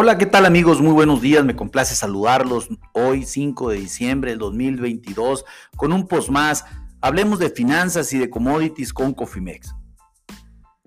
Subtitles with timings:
[0.00, 0.80] Hola, ¿qué tal amigos?
[0.80, 5.44] Muy buenos días, me complace saludarlos hoy 5 de diciembre del 2022
[5.76, 6.64] con un post más.
[7.00, 9.74] Hablemos de finanzas y de commodities con Cofimex.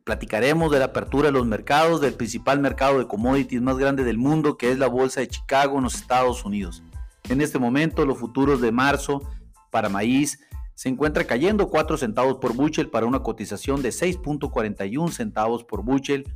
[0.06, 4.18] Platicaremos de la apertura de los mercados del principal mercado de commodities más grande del
[4.18, 6.82] mundo que es la Bolsa de Chicago en los Estados Unidos.
[7.28, 9.30] En este momento los futuros de marzo
[9.72, 10.40] para maíz
[10.74, 16.34] se encuentra cayendo 4 centavos por bushel para una cotización de 6.41 centavos por bushel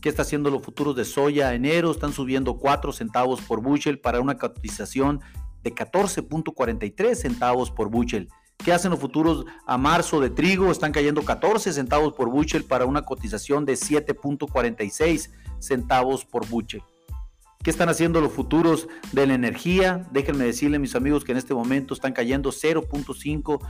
[0.00, 1.54] ¿Qué está haciendo los futuros de soya?
[1.54, 5.20] Enero están subiendo 4 centavos por bushel para una cotización
[5.62, 8.28] de 14.43 centavos por bushel.
[8.56, 10.70] ¿Qué hacen los futuros a marzo de trigo?
[10.70, 16.82] Están cayendo 14 centavos por bushel para una cotización de 7.46 centavos por bushel.
[17.62, 20.08] ¿Qué están haciendo los futuros de la energía?
[20.12, 23.60] Déjenme decirle, mis amigos, que en este momento están cayendo 0.5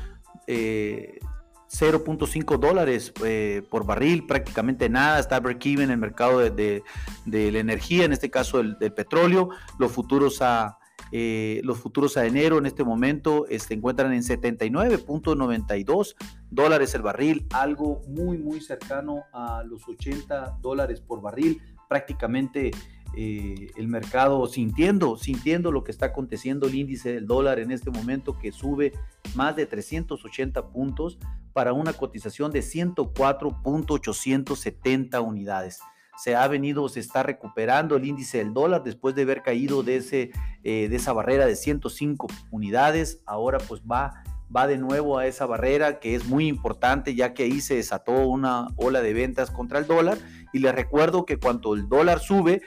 [1.70, 6.82] 0.5 dólares eh, por barril, prácticamente nada, está break-even en el mercado de,
[7.26, 10.76] la energía, en este caso del, petróleo, los futuros a...
[11.12, 16.14] Eh, los futuros a enero en este momento se este, encuentran en 79.92
[16.50, 22.70] dólares el barril, algo muy muy cercano a los 80 dólares por barril, prácticamente
[23.16, 27.90] eh, el mercado sintiendo, sintiendo lo que está aconteciendo, el índice del dólar en este
[27.90, 28.92] momento que sube
[29.34, 31.18] más de 380 puntos
[31.52, 35.80] para una cotización de 104.870 unidades.
[36.16, 39.96] Se ha venido, se está recuperando el índice del dólar después de haber caído de,
[39.96, 40.30] ese,
[40.62, 43.22] eh, de esa barrera de 105 unidades.
[43.26, 44.22] Ahora pues va
[44.54, 48.26] va de nuevo a esa barrera que es muy importante ya que ahí se desató
[48.26, 50.18] una ola de ventas contra el dólar
[50.52, 52.62] y les recuerdo que cuando el dólar sube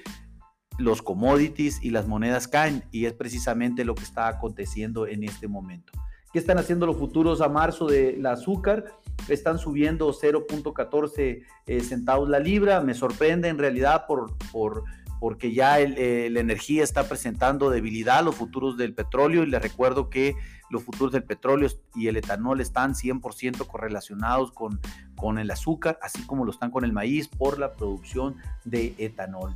[0.78, 5.48] los commodities y las monedas caen y es precisamente lo que está aconteciendo en este
[5.48, 5.94] momento.
[6.32, 8.86] ¿Qué están haciendo los futuros a marzo del azúcar?
[9.28, 12.82] Están subiendo 0.14 eh, centavos la libra.
[12.82, 14.84] Me sorprende en realidad por, por
[15.20, 20.09] porque ya eh, la energía está presentando debilidad, los futuros del petróleo, y les recuerdo
[20.09, 20.36] que
[20.70, 24.81] los futuros del petróleo y el etanol están 100% correlacionados con,
[25.16, 29.53] con el azúcar, así como lo están con el maíz por la producción de etanol.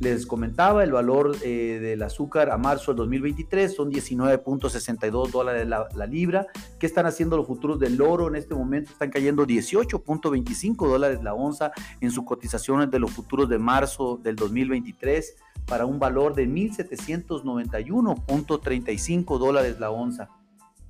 [0.00, 5.86] Les comentaba el valor eh, del azúcar a marzo del 2023 son 19.62 dólares la,
[5.94, 6.46] la, libra.
[6.78, 8.92] ¿Qué están haciendo los futuros del oro en este momento?
[8.92, 14.36] Están cayendo 18.25 dólares la onza en sus cotizaciones de los futuros de marzo del
[14.36, 20.30] 2023 para un valor de 1.791.35 dólares la onza.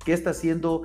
[0.03, 0.81] ¿Qué está haciendo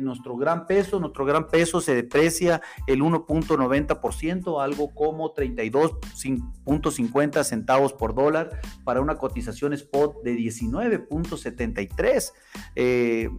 [0.00, 1.00] nuestro gran peso?
[1.00, 9.16] Nuestro gran peso se deprecia el 1.90%, algo como 32.50 centavos por dólar para una
[9.16, 12.32] cotización spot de 19.73.
[12.76, 13.30] Eh,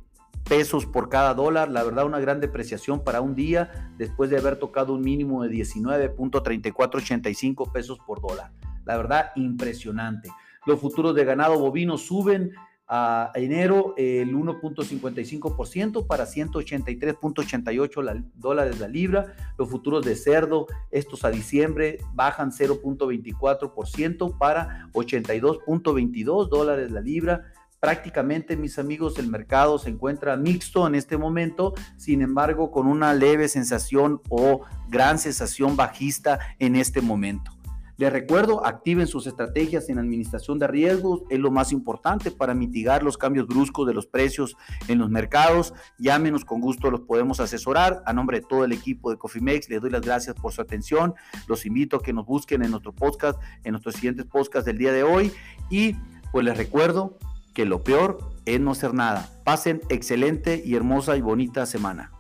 [0.47, 4.57] pesos por cada dólar, la verdad una gran depreciación para un día después de haber
[4.57, 8.51] tocado un mínimo de 19.3485 pesos por dólar.
[8.85, 10.29] La verdad impresionante.
[10.65, 12.51] Los futuros de ganado bovino suben
[12.93, 19.33] a enero el 1.55% para 183.88 dólares la libra.
[19.57, 27.45] Los futuros de cerdo, estos a diciembre, bajan 0.24% para 82.22 dólares la libra.
[27.79, 33.13] Prácticamente, mis amigos, el mercado se encuentra mixto en este momento, sin embargo, con una
[33.13, 37.53] leve sensación o gran sensación bajista en este momento.
[38.01, 43.03] Les recuerdo, activen sus estrategias en administración de riesgos, es lo más importante para mitigar
[43.03, 44.57] los cambios bruscos de los precios
[44.87, 45.75] en los mercados.
[45.99, 48.01] Llámenos, con gusto los podemos asesorar.
[48.07, 51.13] A nombre de todo el equipo de Cofimex, les doy las gracias por su atención.
[51.45, 54.93] Los invito a que nos busquen en nuestro podcast, en nuestros siguientes podcasts del día
[54.93, 55.31] de hoy.
[55.69, 55.95] Y
[56.31, 57.19] pues les recuerdo
[57.53, 59.29] que lo peor es no hacer nada.
[59.43, 62.11] Pasen excelente y hermosa y bonita semana.